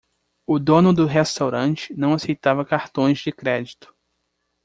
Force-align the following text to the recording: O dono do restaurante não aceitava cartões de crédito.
O 0.47 0.57
dono 0.57 0.91
do 0.95 1.05
restaurante 1.05 1.93
não 1.95 2.13
aceitava 2.15 2.65
cartões 2.65 3.19
de 3.19 3.31
crédito. 3.31 3.93